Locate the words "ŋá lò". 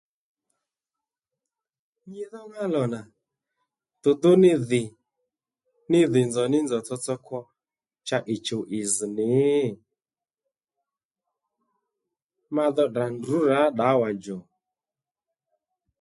2.51-2.83